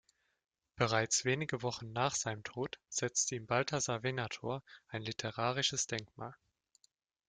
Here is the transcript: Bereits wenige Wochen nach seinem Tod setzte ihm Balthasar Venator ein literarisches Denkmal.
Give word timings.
Bereits 0.77 1.25
wenige 1.25 1.61
Wochen 1.61 1.93
nach 1.93 2.15
seinem 2.15 2.41
Tod 2.43 2.79
setzte 2.89 3.35
ihm 3.35 3.45
Balthasar 3.45 4.01
Venator 4.01 4.63
ein 4.87 5.03
literarisches 5.03 5.85
Denkmal. 5.85 6.33